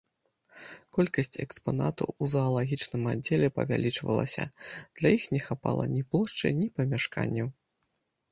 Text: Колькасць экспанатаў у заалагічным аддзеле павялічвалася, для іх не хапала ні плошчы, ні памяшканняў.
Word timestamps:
Колькасць 0.97 1.35
экспанатаў 1.43 2.07
у 2.21 2.29
заалагічным 2.33 3.03
аддзеле 3.11 3.47
павялічвалася, 3.57 4.43
для 5.01 5.07
іх 5.19 5.23
не 5.37 5.41
хапала 5.49 5.83
ні 5.95 6.01
плошчы, 6.15 6.47
ні 6.63 6.67
памяшканняў. 6.81 7.47